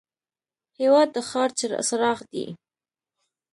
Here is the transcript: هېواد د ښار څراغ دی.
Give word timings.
هېواد 0.79 1.09
د 1.15 1.17
ښار 1.29 1.49
څراغ 1.87 2.19
دی. 2.31 2.45